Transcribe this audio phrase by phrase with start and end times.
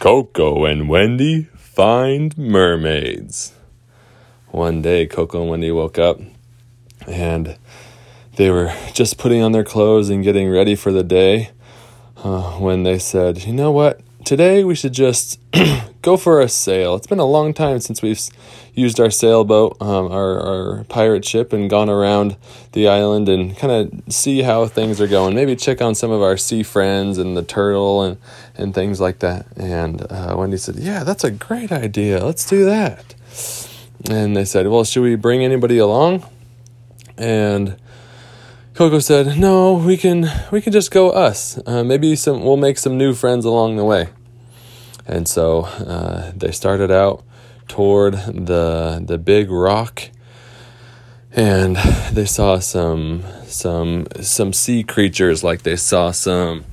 [0.00, 3.52] Coco and Wendy find mermaids.
[4.48, 6.18] One day, Coco and Wendy woke up
[7.06, 7.58] and
[8.36, 11.50] they were just putting on their clothes and getting ready for the day
[12.16, 14.00] uh, when they said, You know what?
[14.24, 15.38] Today we should just
[16.02, 16.94] go for a sail.
[16.94, 18.20] It's been a long time since we've
[18.74, 22.36] used our sailboat, um, our, our pirate ship, and gone around
[22.72, 25.34] the island and kind of see how things are going.
[25.34, 28.18] Maybe check on some of our sea friends and the turtle and,
[28.56, 29.46] and things like that.
[29.56, 32.24] And uh, Wendy said, Yeah, that's a great idea.
[32.24, 33.14] Let's do that.
[34.08, 36.24] And they said, Well, should we bring anybody along?
[37.18, 37.76] And
[38.74, 41.60] Coco said, "No, we can we can just go us.
[41.66, 44.08] Uh, maybe some we'll make some new friends along the way."
[45.10, 47.24] And so uh, they started out
[47.66, 50.02] toward the the big rock,
[51.32, 51.74] and
[52.12, 56.64] they saw some some some sea creatures, like they saw some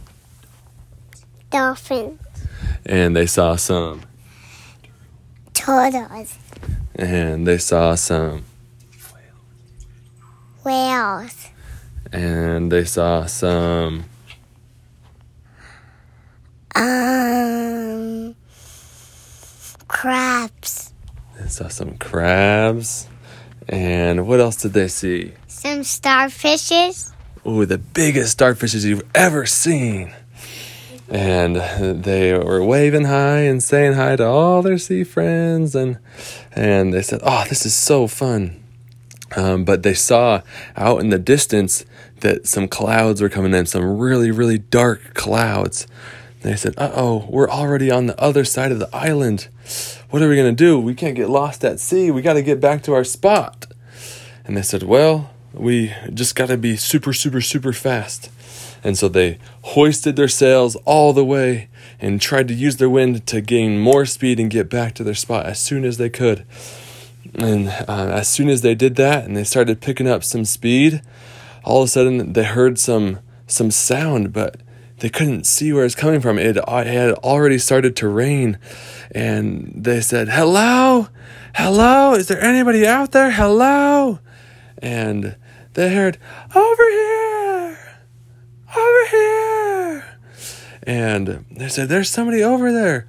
[1.49, 2.19] dolphins,
[2.85, 4.03] and they saw some
[5.55, 6.37] turtles,
[6.93, 8.45] and they saw some
[10.63, 11.49] whales,
[12.11, 14.05] and they saw some
[16.75, 18.16] um
[19.87, 20.93] crabs,
[21.39, 23.07] they saw some crabs.
[23.69, 25.33] And what else did they see?
[25.47, 27.11] Some starfishes,
[27.45, 30.13] Ooh, the biggest starfishes you've ever seen.
[31.09, 35.73] And they were waving hi and saying hi to all their sea friends.
[35.75, 35.99] And
[36.51, 38.63] and they said oh this is so fun.
[39.35, 40.41] Um, but they saw
[40.75, 41.85] out in the distance
[42.21, 45.85] that some clouds were coming in, some really, really dark clouds.
[46.41, 49.47] They said, uh oh, we're already on the other side of the island.
[50.09, 50.79] What are we going to do?
[50.79, 52.11] We can't get lost at sea.
[52.11, 53.65] We got to get back to our spot.
[54.45, 58.29] And they said, well, we just got to be super, super, super fast.
[58.83, 61.67] And so they hoisted their sails all the way
[61.99, 65.15] and tried to use their wind to gain more speed and get back to their
[65.15, 66.45] spot as soon as they could.
[67.35, 71.01] And uh, as soon as they did that and they started picking up some speed,
[71.63, 74.57] all of a sudden they heard some some sound, but
[74.99, 76.39] they couldn't see where it's coming from.
[76.39, 78.57] It, it had already started to rain,
[79.11, 81.07] and they said, "Hello,
[81.55, 83.31] hello, is there anybody out there?
[83.31, 84.19] Hello?"
[84.79, 85.35] And
[85.73, 86.17] they heard,
[86.55, 87.79] "Over here,
[88.75, 90.05] over here,"
[90.83, 93.07] and they said, "There's somebody over there."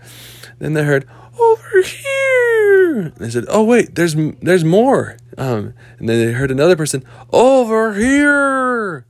[0.59, 1.07] Then they heard,
[1.39, 6.77] "Over here." They said, "Oh wait, there's there's more." Um, and then they heard another
[6.77, 9.07] person over here,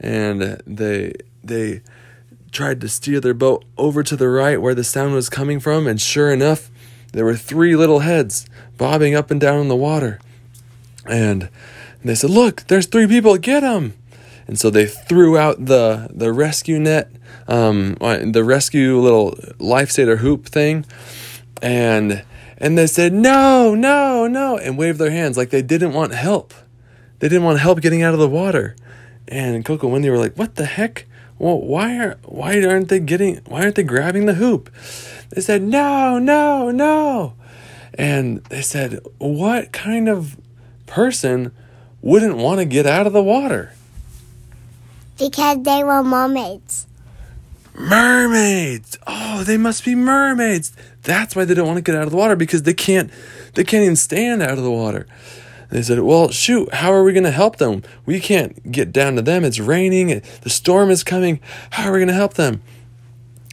[0.00, 1.12] and they
[1.44, 1.82] they
[2.50, 5.86] tried to steer their boat over to the right where the sound was coming from,
[5.86, 6.70] and sure enough,
[7.12, 10.18] there were three little heads bobbing up and down in the water,
[11.06, 11.48] and
[12.04, 13.36] they said, "Look, there's three people.
[13.38, 13.94] Get them!"
[14.46, 17.10] And so they threw out the the rescue net,
[17.46, 20.84] um, the rescue little lifesaver hoop thing,
[21.62, 22.22] and
[22.58, 26.52] and they said, No, no, no, and waved their hands like they didn't want help.
[27.20, 28.76] They didn't want help getting out of the water.
[29.28, 31.06] And Coco and Wendy were like, What the heck?
[31.38, 34.70] Well, why are why aren't they getting why aren't they grabbing the hoop?
[35.30, 37.34] They said, No, no, no.
[37.94, 40.36] And they said, What kind of
[40.86, 41.52] person
[42.00, 43.72] wouldn't want to get out of the water?
[45.18, 46.86] Because they were mermaids.
[47.74, 48.98] Mermaids.
[49.06, 50.72] Oh, they must be mermaids.
[51.02, 53.10] That's why they don't want to get out of the water because they can't
[53.54, 55.06] they can't even stand out of the water.
[55.70, 57.82] They said, "Well, shoot, how are we going to help them?
[58.06, 59.44] We can't get down to them.
[59.44, 60.22] It's raining.
[60.42, 61.40] The storm is coming.
[61.72, 62.62] How are we going to help them?"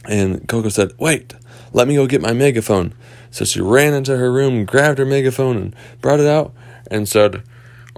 [0.08, 1.34] And Coco said, "Wait,
[1.72, 2.94] let me go get my megaphone."
[3.30, 6.54] So she ran into her room, grabbed her megaphone, and brought it out
[6.90, 7.42] and said,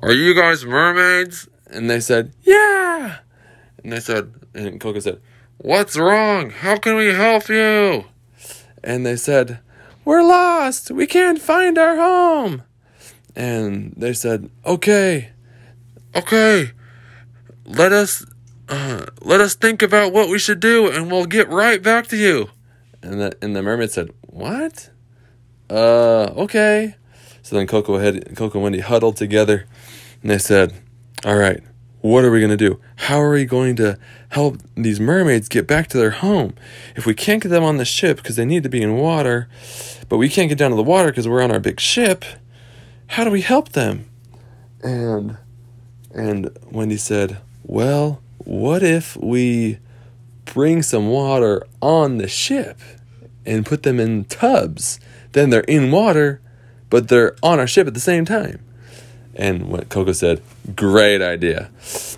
[0.03, 3.19] "Are you guys mermaids?" And they said, "Yeah."
[3.83, 5.21] And they said, and Coco said,
[5.59, 6.51] What's wrong?
[6.51, 8.05] How can we help you?
[8.83, 9.61] And they said,
[10.05, 10.91] We're lost.
[10.91, 12.63] We can't find our home.
[13.37, 15.31] And they said, Okay,
[16.15, 16.73] okay,
[17.65, 18.25] let us.
[18.71, 22.19] Uh, let us think about what we should do and we'll get right back to
[22.19, 22.51] you.
[23.03, 24.91] And the, and the mermaid said, What?
[25.71, 26.97] Uh, okay.
[27.43, 29.67] So then Coco, had, Coco and Wendy huddled together
[30.21, 30.75] and they said,
[31.25, 31.63] All right,
[32.01, 32.81] what are we going to do?
[32.97, 33.99] How are we going to
[34.31, 36.55] help these mermaids get back to their home?
[36.97, 39.49] If we can't get them on the ship because they need to be in water,
[40.09, 42.25] but we can't get down to the water because we're on our big ship,
[43.09, 44.09] how do we help them?
[44.83, 45.37] And
[46.15, 49.79] and Wendy said, "Well, what if we
[50.45, 52.79] bring some water on the ship
[53.45, 55.01] and put them in tubs?
[55.33, 56.41] Then they're in water,
[56.91, 58.61] but they're on our ship at the same time."
[59.35, 60.43] And what Coco said,
[60.75, 61.71] great idea.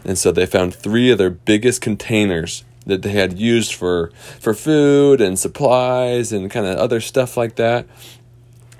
[0.05, 4.11] And so they found three of their biggest containers that they had used for
[4.41, 7.87] for food and supplies and kind of other stuff like that.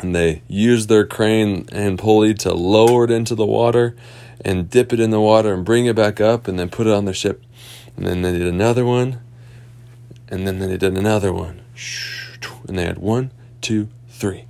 [0.01, 3.95] And they used their crane and pulley to lower it into the water
[4.45, 6.93] and dip it in the water and bring it back up and then put it
[6.93, 7.43] on their ship.
[7.97, 9.21] And then they did another one.
[10.29, 11.61] And then they did another one.
[12.67, 13.31] And they had one,
[13.61, 14.47] two, three.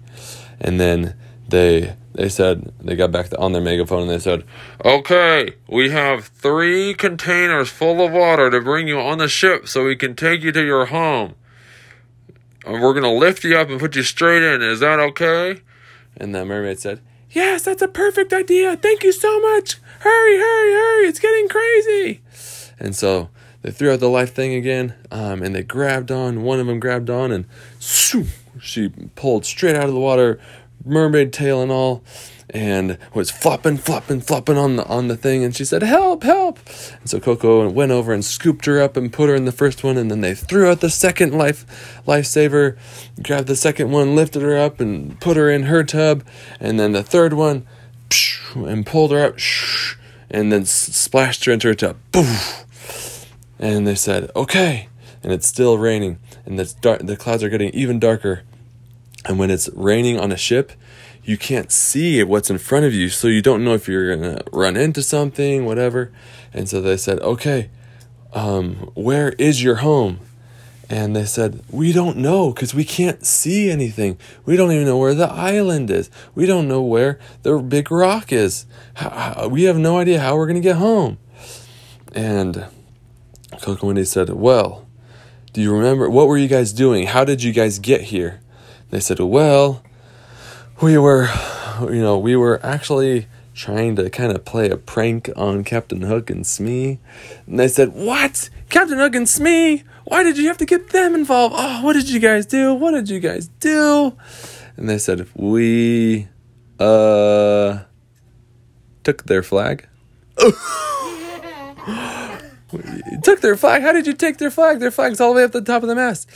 [0.60, 1.16] And then
[1.48, 4.44] they they said they got back on their megaphone and they said,
[4.84, 9.84] "Okay, we have three containers full of water to bring you on the ship so
[9.84, 11.34] we can take you to your home.
[12.70, 14.62] And we're gonna lift you up and put you straight in.
[14.62, 15.56] Is that okay?"
[16.16, 17.00] And the mermaid said,
[17.32, 18.76] "Yes, that's a perfect idea.
[18.76, 19.78] Thank you so much.
[20.00, 21.08] Hurry, hurry, hurry!
[21.08, 22.20] It's getting crazy."
[22.78, 23.28] And so
[23.62, 26.44] they threw out the life thing again, um, and they grabbed on.
[26.44, 27.44] One of them grabbed on, and
[27.80, 28.26] shoo,
[28.60, 30.38] she pulled straight out of the water,
[30.84, 32.04] mermaid tail and all,
[32.52, 35.44] and was flopping, flopping, flopping on the on the thing.
[35.44, 36.58] And she said, "Help, help!"
[37.00, 39.84] And so Coco went over and scooped her up and put her in the first
[39.84, 39.96] one.
[39.96, 41.64] And then they threw out the second life
[42.06, 42.76] lifesaver,
[43.22, 46.24] grabbed the second one, lifted her up, and put her in her tub.
[46.58, 47.66] And then the third one,
[48.54, 49.36] and pulled her up,
[50.30, 51.96] and then splashed her into her tub.
[53.58, 54.88] And they said, "Okay."
[55.22, 58.42] And it's still raining, and the dark, the clouds are getting even darker.
[59.26, 60.72] And when it's raining on a ship,
[61.30, 64.42] you can't see what's in front of you, so you don't know if you're gonna
[64.52, 66.10] run into something, whatever.
[66.52, 67.70] And so they said, "Okay,
[68.32, 70.18] um, where is your home?"
[70.88, 74.18] And they said, "We don't know because we can't see anything.
[74.44, 76.10] We don't even know where the island is.
[76.34, 78.66] We don't know where the big rock is.
[79.48, 81.18] We have no idea how we're gonna get home."
[82.12, 82.64] And
[83.62, 84.86] Coco Wendy said, "Well,
[85.52, 87.06] do you remember what were you guys doing?
[87.06, 88.40] How did you guys get here?"
[88.90, 89.82] They said, Well,
[90.82, 91.28] we were,
[91.80, 96.30] you know, we were actually trying to kind of play a prank on Captain Hook
[96.30, 96.98] and Smee.
[97.46, 98.48] And they said, What?
[98.70, 99.84] Captain Hook and Smee?
[100.04, 101.54] Why did you have to get them involved?
[101.58, 102.72] Oh, what did you guys do?
[102.74, 104.16] What did you guys do?
[104.76, 106.28] And they said, We,
[106.78, 107.80] uh,
[109.04, 109.86] took their flag.
[113.22, 113.82] took their flag?
[113.82, 114.78] How did you take their flag?
[114.78, 116.28] Their flag's all the way up the top of the mast.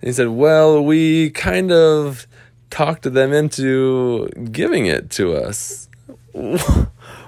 [0.00, 2.26] And he said, Well, we kind of
[2.70, 5.88] talked them into giving it to us.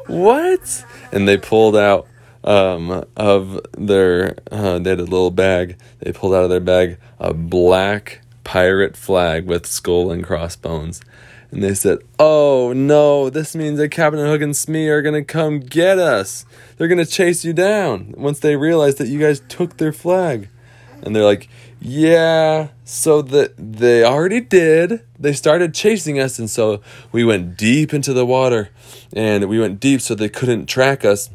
[0.06, 0.84] what?
[1.12, 2.06] And they pulled out
[2.44, 5.76] um, of their, uh, they had a little bag.
[6.00, 11.00] They pulled out of their bag a black pirate flag with skull and crossbones.
[11.50, 15.60] And they said, Oh no, this means that Captain Hook and Smee are to come
[15.60, 16.46] get us.
[16.76, 20.48] They're to chase you down once they realize that you guys took their flag.
[21.02, 21.48] And they're like,
[21.80, 25.02] yeah, so that they already did.
[25.18, 28.70] They started chasing us, and so we went deep into the water,
[29.12, 31.28] and we went deep so they couldn't track us.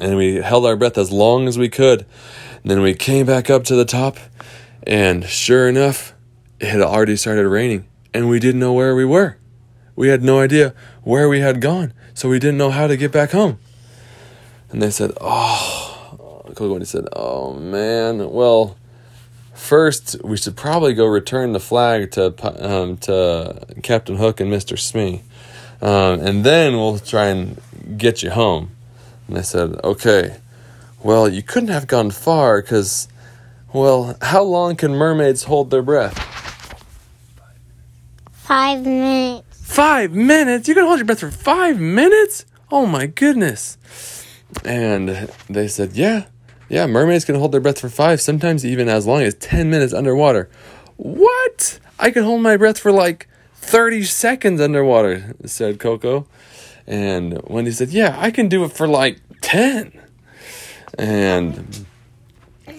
[0.00, 2.06] And we held our breath as long as we could.
[2.62, 4.16] And then we came back up to the top,
[4.86, 6.14] and sure enough,
[6.60, 9.36] it had already started raining, and we didn't know where we were.
[9.96, 13.12] We had no idea where we had gone, so we didn't know how to get
[13.12, 13.58] back home.
[14.70, 18.77] And they said, "Oh," Coco said, "Oh man, well."
[19.58, 22.32] First, we should probably go return the flag to
[22.64, 25.22] um, to Captain Hook and Mister Smee,
[25.82, 27.60] um, and then we'll try and
[27.98, 28.70] get you home.
[29.26, 30.36] And they said, "Okay,
[31.02, 33.08] well, you couldn't have gone far because,
[33.74, 36.16] well, how long can mermaids hold their breath?"
[38.32, 39.58] Five minutes.
[39.60, 40.68] Five minutes?
[40.68, 42.46] You can hold your breath for five minutes?
[42.70, 43.76] Oh my goodness!
[44.64, 46.26] And they said, "Yeah."
[46.68, 49.94] Yeah, mermaids can hold their breath for five, sometimes even as long as 10 minutes
[49.94, 50.50] underwater.
[50.96, 51.78] What?
[51.98, 56.26] I can hold my breath for like 30 seconds underwater, said Coco.
[56.86, 59.92] And Wendy said, Yeah, I can do it for like 10.
[60.98, 61.86] And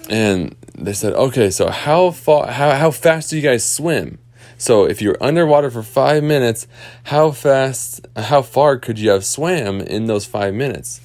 [0.10, 4.20] and they said, Okay, so how far how, how fast do you guys swim?
[4.58, 6.68] So if you're underwater for five minutes,
[7.06, 11.02] how fast how far could you have swam in those five minutes?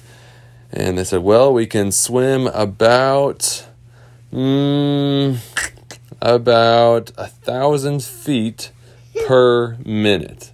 [0.75, 3.65] And they said, well, we can swim about,
[4.33, 5.37] mm,
[6.21, 8.71] about a thousand feet
[9.25, 10.51] per minute.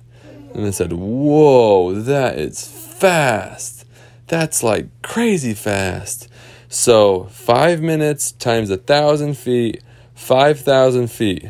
[0.53, 3.85] And they said, whoa, that is fast.
[4.27, 6.27] That's like crazy fast.
[6.69, 9.81] So five minutes times a thousand feet,
[10.13, 11.49] 5,000 feet.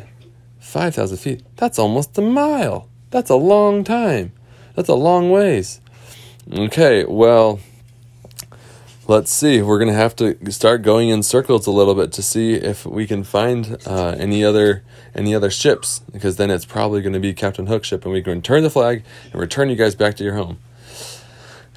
[0.60, 2.88] 5,000 feet, that's almost a mile.
[3.10, 4.32] That's a long time.
[4.74, 5.82] That's a long ways.
[6.50, 7.60] Okay, well,
[9.06, 9.62] let's see.
[9.62, 13.06] We're gonna have to start going in circles a little bit to see if we
[13.06, 14.82] can find uh, any other
[15.14, 18.22] any other ships, because then it's probably going to be Captain Hook ship, and we
[18.22, 20.58] can turn the flag and return you guys back to your home.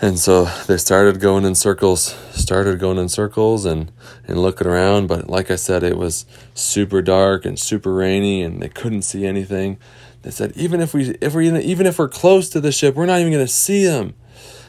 [0.01, 3.91] And so they started going in circles, started going in circles and,
[4.27, 5.07] and looking around.
[5.07, 9.25] But like I said, it was super dark and super rainy and they couldn't see
[9.25, 9.77] anything.
[10.21, 13.05] They said, even if we, if we, even if we're close to the ship, we're
[13.05, 14.15] not even going to see them.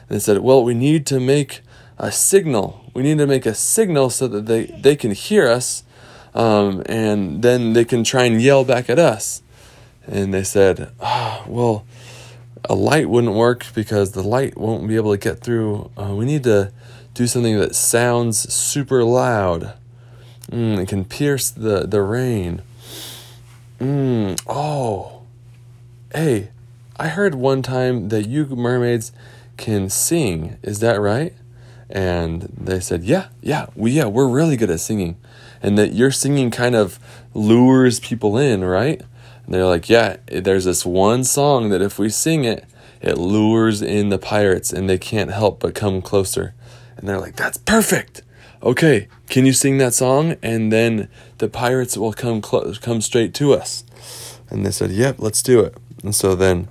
[0.09, 1.61] And they said, well, we need to make
[1.99, 2.85] a signal.
[2.95, 5.83] We need to make a signal so that they, they can hear us.
[6.35, 9.43] Um, and then they can try and yell back at us.
[10.07, 11.87] And they said, oh, well,
[12.69, 15.91] a light wouldn't work because the light won't be able to get through.
[15.97, 16.73] Uh, we need to
[17.15, 19.75] do something that sounds super loud.
[20.51, 22.63] Mm, it can pierce the, the rain.
[23.81, 25.23] Mm, oh,
[26.15, 26.51] hey,
[26.99, 29.13] I heard one time that you mermaids
[29.57, 30.59] can sing.
[30.63, 31.35] Is that right?
[31.89, 35.17] And they said, yeah, yeah, we yeah, we're really good at singing,
[35.63, 36.99] and that your singing kind of
[37.33, 39.01] lures people in, right?
[39.45, 42.65] And they're like, yeah, there's this one song that if we sing it,
[43.01, 46.55] it lures in the pirates and they can't help but come closer.
[46.97, 48.23] And they're like, that's perfect.
[48.63, 50.37] Okay, can you sing that song?
[50.43, 53.85] And then the pirates will come close, come straight to us.
[54.51, 55.77] And they said, yep, let's do it.
[56.03, 56.69] And so then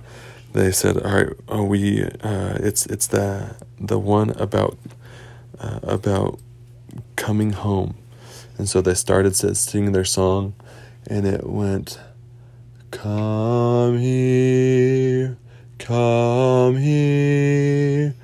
[0.52, 4.76] they said, all right, are we, uh, it's, it's the, the one about,
[5.60, 6.38] uh, about
[7.16, 7.96] coming home.
[8.58, 10.54] And so they started singing their song
[11.06, 11.98] and it went,
[12.90, 15.36] Come here,
[15.78, 18.14] come here,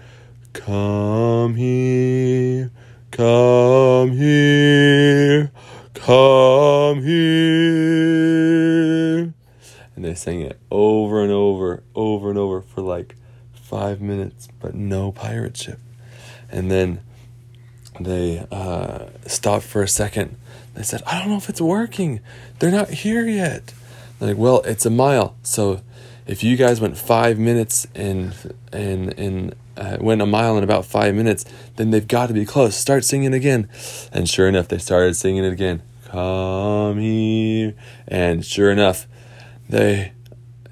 [0.53, 2.71] come here,
[3.11, 5.51] come here,
[5.95, 7.73] come here.
[9.95, 13.17] And they sang it over and over, over and over for like
[13.53, 15.79] five minutes, but no pirate ship.
[16.51, 17.01] And then
[18.01, 20.37] they uh, stopped for a second.
[20.75, 22.21] They said, I don't know if it's working.
[22.59, 23.75] They're not here yet.
[24.19, 25.37] They're like, well, it's a mile.
[25.43, 25.83] So
[26.27, 28.35] if you guys went five minutes and
[28.73, 31.45] and and uh, went a mile in about five minutes,
[31.77, 32.77] then they've got to be close.
[32.77, 33.69] Start singing again,
[34.13, 35.83] and sure enough, they started singing it again.
[36.05, 37.75] Come here,
[38.07, 39.07] and sure enough,
[39.69, 40.13] they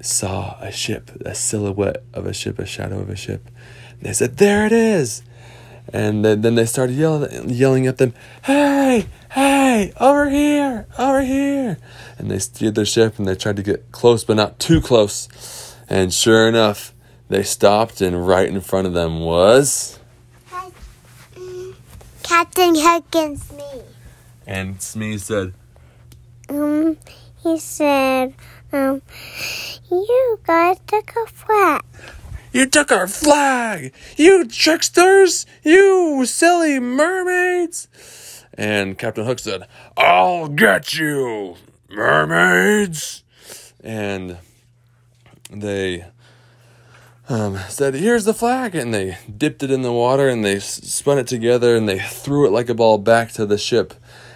[0.01, 3.49] saw a ship, a silhouette of a ship, a shadow of a ship.
[3.91, 5.23] And they said, "There it is."
[5.93, 11.77] And then, they started yelling, yelling at them, "Hey, hey, over here, over here!"
[12.17, 15.75] And they steered their ship and they tried to get close, but not too close.
[15.89, 16.93] And sure enough,
[17.27, 19.99] they stopped, and right in front of them was
[22.23, 23.81] Captain Hook and Smee.
[24.47, 25.53] And Smee said,
[26.49, 26.97] Um,
[27.43, 28.33] he said,
[28.73, 29.01] um,
[29.89, 31.83] you guys took a flat.
[32.53, 33.93] You took our flag!
[34.17, 35.45] You tricksters!
[35.63, 37.87] You silly mermaids!
[38.53, 41.55] And Captain Hook said, I'll get you,
[41.89, 43.23] mermaids!
[43.81, 44.37] And
[45.49, 46.05] they
[47.29, 48.75] um, said, Here's the flag!
[48.75, 52.45] And they dipped it in the water and they spun it together and they threw
[52.45, 53.93] it like a ball back to the ship.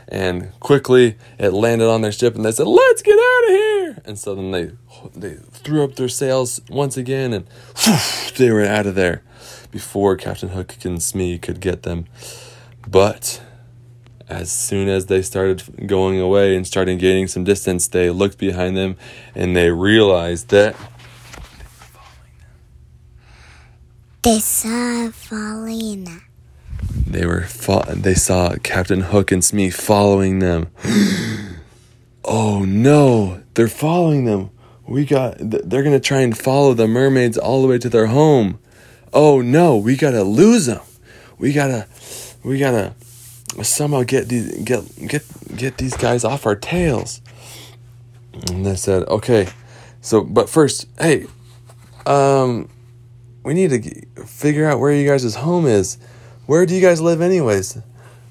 [0.08, 4.02] And quickly it landed on their ship and they said, Let's get out of here!
[4.06, 4.72] And so then they
[5.16, 7.48] they threw up their sails once again and
[7.78, 7.98] whew,
[8.38, 9.24] they were out of there
[9.72, 12.06] before Captain Hook and Smee could get them.
[12.88, 13.42] But
[14.30, 18.78] as soon as they started going away and started gaining some distance, they looked behind
[18.78, 18.98] them
[19.34, 20.76] and they realized that
[24.26, 26.25] They saw falling.
[26.96, 30.68] They were fo- they saw Captain Hook and Smee following them.
[32.26, 34.52] oh no, they're following them.
[34.88, 38.08] We got they're going to try and follow the mermaids all the way to their
[38.08, 38.60] home.
[39.14, 40.82] Oh no, we got to lose them.
[41.38, 41.88] We got to
[42.44, 45.24] we got to somehow get these get get
[45.56, 47.22] get these guys off our tails.
[48.52, 49.48] And they said, "Okay.
[50.02, 51.28] So, but first, hey,
[52.06, 52.70] um
[53.44, 55.98] we need to figure out where you guys' home is.
[56.46, 57.80] Where do you guys live, anyways?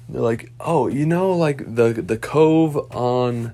[0.07, 3.53] They're like, oh, you know, like the the cove on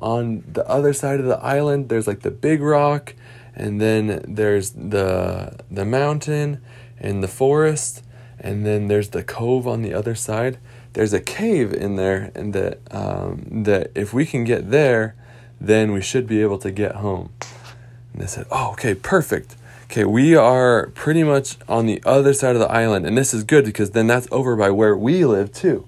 [0.00, 1.88] on the other side of the island.
[1.88, 3.14] There's like the big rock,
[3.54, 6.60] and then there's the the mountain
[6.98, 8.02] and the forest,
[8.38, 10.58] and then there's the cove on the other side.
[10.92, 15.14] There's a cave in there, and that um, that if we can get there,
[15.60, 17.30] then we should be able to get home.
[18.12, 19.56] And they said, oh, okay, perfect.
[19.92, 23.44] Okay, we are pretty much on the other side of the island, and this is
[23.44, 25.86] good because then that's over by where we live too.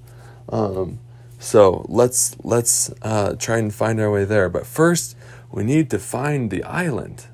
[0.51, 1.01] Um,
[1.39, 4.51] so let's let's uh, try and find our way there.
[4.51, 5.17] But first,
[5.51, 7.29] we need to find the island.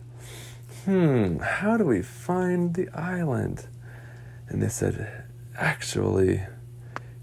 [0.85, 3.67] Hmm, how do we find the island?
[4.47, 5.25] And they said,
[5.59, 6.43] actually,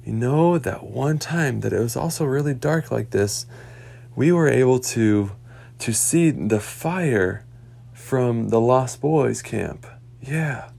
[0.03, 3.45] you know that one time that it was also really dark like this,
[4.13, 5.31] we were able to
[5.79, 7.45] to see the fire
[8.07, 9.85] from the Lost Boys camp.
[10.21, 10.69] Yeah.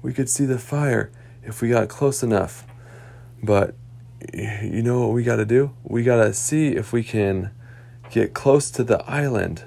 [0.00, 2.66] we could see the fire if we got close enough.
[3.42, 3.74] But
[4.32, 5.72] you know what we got to do?
[5.84, 7.50] We got to see if we can
[8.10, 9.64] get close to the island.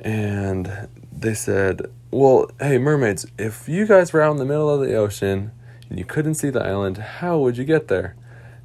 [0.00, 4.80] And they said, Well, hey, mermaids, if you guys were out in the middle of
[4.80, 5.52] the ocean
[5.88, 8.16] and you couldn't see the island, how would you get there?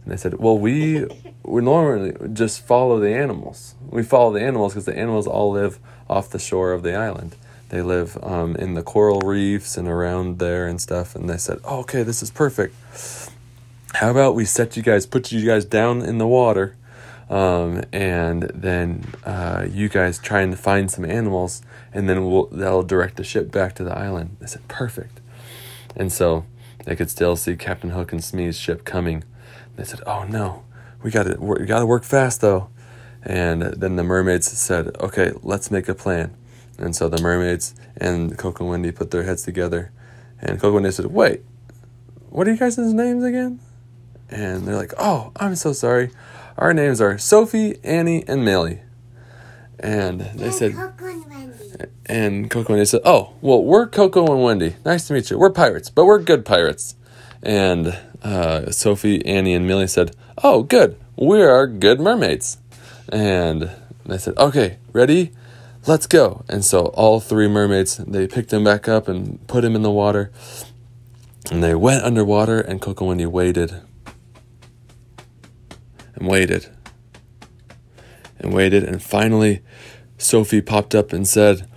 [0.03, 1.05] And they said, Well, we
[1.43, 3.75] we normally just follow the animals.
[3.89, 5.79] We follow the animals because the animals all live
[6.09, 7.35] off the shore of the island.
[7.69, 11.15] They live um, in the coral reefs and around there and stuff.
[11.15, 12.75] And they said, oh, okay, this is perfect.
[13.93, 16.75] How about we set you guys, put you guys down in the water,
[17.29, 21.61] um, and then uh, you guys try and find some animals,
[21.93, 24.37] and then we'll, that'll direct the ship back to the island.
[24.39, 25.19] They said, perfect.
[25.95, 26.45] And so
[26.85, 29.23] they could still see Captain Hook and Smee's ship coming.
[29.75, 30.63] They said, oh no,
[31.03, 32.69] we got to we got to work fast though.
[33.23, 36.35] And then the mermaids said, okay, let's make a plan.
[36.79, 39.91] And so the mermaids and Coco and Wendy put their heads together.
[40.39, 41.41] And Coco and Wendy said, Wait,
[42.29, 43.59] what are you guys' names again?
[44.29, 46.09] And they're like, Oh, I'm so sorry.
[46.57, 48.81] Our names are Sophie, Annie, and Millie.
[49.79, 51.85] And they And said, Coco and Wendy.
[52.07, 54.75] and Coco and Wendy said, Oh, well, we're Coco and Wendy.
[54.83, 55.37] Nice to meet you.
[55.37, 56.95] We're pirates, but we're good pirates.
[57.43, 60.99] And uh, Sophie, Annie, and Millie said, Oh, good.
[61.17, 62.57] We are good mermaids.
[63.09, 63.71] And
[64.05, 65.31] they said, Okay, ready?
[65.87, 66.45] Let's go.
[66.47, 69.91] And so all three mermaids, they picked him back up and put him in the
[69.91, 70.31] water.
[71.49, 73.81] And they went underwater, and Coco Wendy waited.
[76.15, 76.69] And waited.
[78.37, 78.83] And waited.
[78.83, 79.63] And finally,
[80.19, 81.67] Sophie popped up and said,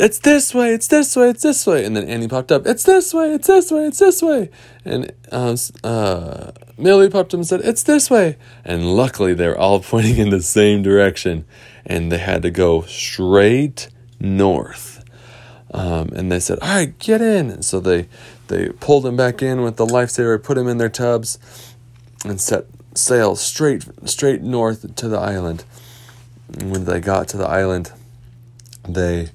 [0.00, 1.84] It's this way, it's this way, it's this way.
[1.84, 4.48] And then Annie popped up, It's this way, it's this way, it's this way.
[4.82, 8.38] And uh, uh, Millie popped up and said, It's this way.
[8.64, 11.44] And luckily, they were all pointing in the same direction.
[11.84, 13.88] And they had to go straight
[14.18, 15.04] north.
[15.72, 18.08] Um, and they said, "All right, get in." And so they
[18.48, 21.38] they pulled him back in with the lifesaver, put him in their tubs,
[22.24, 25.64] and set sail straight straight north to the island.
[26.58, 27.92] And when they got to the island,
[28.88, 29.28] they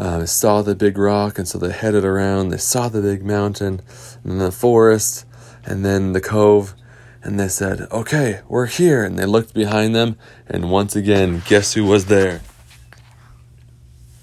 [0.00, 2.48] uh, saw the big rock, and so they headed around.
[2.48, 3.82] They saw the big mountain,
[4.24, 5.26] and the forest,
[5.66, 6.74] and then the cove.
[7.22, 11.74] And they said, "Okay, we're here." And they looked behind them, and once again, guess
[11.74, 12.40] who was there?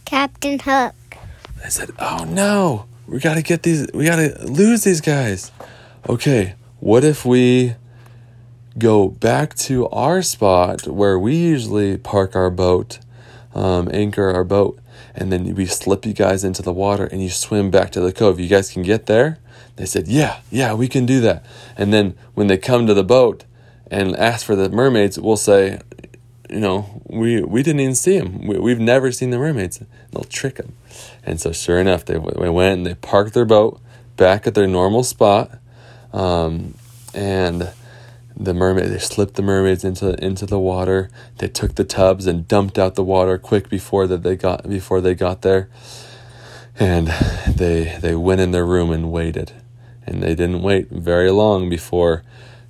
[0.03, 0.95] Captain Hook.
[1.63, 3.87] I said, "Oh no, we gotta get these.
[3.93, 5.51] We gotta lose these guys."
[6.09, 7.75] Okay, what if we
[8.79, 12.97] go back to our spot where we usually park our boat,
[13.53, 14.79] um, anchor our boat,
[15.15, 18.11] and then we slip you guys into the water and you swim back to the
[18.11, 18.39] cove.
[18.39, 19.39] You guys can get there.
[19.75, 23.03] They said, "Yeah, yeah, we can do that." And then when they come to the
[23.03, 23.45] boat
[23.89, 25.79] and ask for the mermaids, we'll say,
[26.49, 28.47] you know, we we didn't even see them.
[28.47, 29.81] We, we've never seen the mermaids.
[30.11, 30.73] They'll trick them.
[31.23, 33.81] And so, sure enough, they, they went and they parked their boat
[34.15, 35.59] back at their normal spot,
[36.13, 36.73] um,
[37.13, 37.69] and
[38.39, 41.09] the mermaid they slipped the mermaids into into the water.
[41.37, 45.01] They took the tubs and dumped out the water quick before that they got before
[45.01, 45.69] they got there,
[46.79, 47.07] and
[47.47, 49.53] they they went in their room and waited,
[50.05, 52.23] and they didn't wait very long before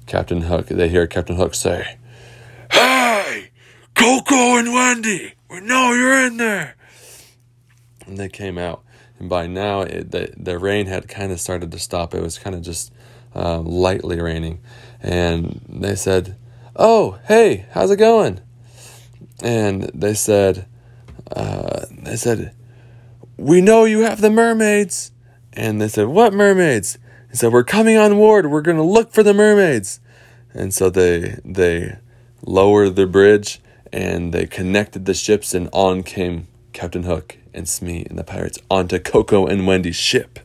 [0.05, 0.67] Captain Hook.
[0.67, 1.97] They hear Captain Hook say.
[2.71, 3.49] Hey,
[3.93, 6.75] Coco and Wendy, we know you're in there.
[8.05, 8.83] And they came out,
[9.19, 12.13] and by now it, the the rain had kind of started to stop.
[12.13, 12.93] It was kind of just
[13.35, 14.59] uh, lightly raining,
[15.01, 16.35] and they said,
[16.75, 18.39] "Oh, hey, how's it going?"
[19.41, 20.65] And they said,
[21.31, 22.53] uh, "They said,
[23.37, 25.11] we know you have the mermaids."
[25.53, 26.97] And they said, "What mermaids?"
[27.29, 28.49] He said, "We're coming on board.
[28.49, 29.99] We're going to look for the mermaids."
[30.53, 31.97] And so they they
[32.41, 33.61] lowered the bridge
[33.93, 38.59] and they connected the ships, and on came Captain Hook and Smee and the pirates
[38.69, 40.39] onto Coco and Wendy's ship.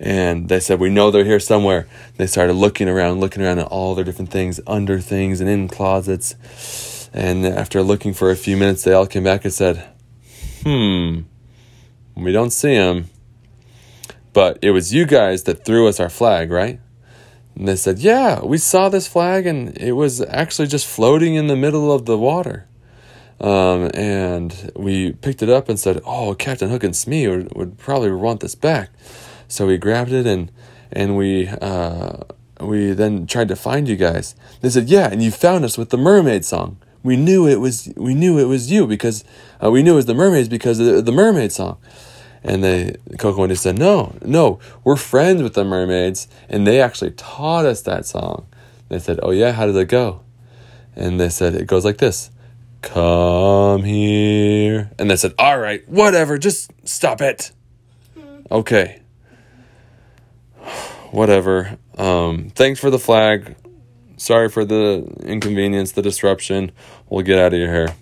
[0.00, 1.86] And they said, We know they're here somewhere.
[2.16, 5.68] They started looking around, looking around at all their different things, under things and in
[5.68, 7.10] closets.
[7.12, 9.86] And after looking for a few minutes, they all came back and said,
[10.64, 11.20] Hmm,
[12.14, 13.10] we don't see him.
[14.32, 16.80] But it was you guys that threw us our flag, right?
[17.54, 21.46] And they said, Yeah, we saw this flag and it was actually just floating in
[21.46, 22.66] the middle of the water.
[23.38, 27.78] Um, and we picked it up and said, Oh, Captain Hook and Smee would, would
[27.78, 28.90] probably want this back.
[29.50, 30.50] So we grabbed it and
[30.92, 32.18] and we uh,
[32.60, 34.36] we then tried to find you guys.
[34.60, 36.78] They said, Yeah, and you found us with the mermaid song.
[37.02, 39.24] We knew it was we knew it was you because
[39.62, 41.78] uh, we knew it was the mermaids because of the, the mermaid song.
[42.44, 46.80] And they Coco and they said, No, no, we're friends with the mermaids, and they
[46.80, 48.46] actually taught us that song.
[48.88, 50.20] They said, Oh yeah, how does it go?
[50.94, 52.30] And they said it goes like this.
[52.82, 54.90] Come here.
[54.96, 57.50] And they said, All right, whatever, just stop it.
[58.50, 58.99] Okay.
[61.10, 61.78] Whatever.
[61.96, 63.56] Um, thanks for the flag.
[64.16, 66.72] Sorry for the inconvenience, the disruption.
[67.08, 67.94] We'll get out of your hair.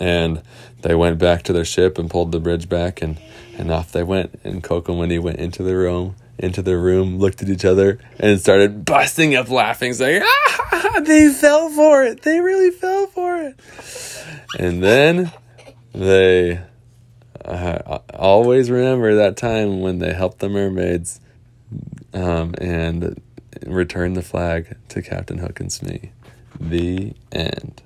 [0.00, 0.42] And
[0.82, 3.18] they went back to their ship and pulled the bridge back, and,
[3.58, 4.38] and off they went.
[4.44, 7.98] And Coco and Wendy went into the room, into their room, looked at each other,
[8.18, 12.22] and started busting up laughing, saying, "Ah, they fell for it!
[12.22, 13.56] They really fell for it!"
[14.58, 15.32] And then
[15.94, 16.60] they
[17.44, 21.20] uh, always remember that time when they helped the mermaids
[22.16, 23.20] um, and
[23.66, 26.10] return the flag to Captain Hook and Smee.
[26.58, 27.82] The end.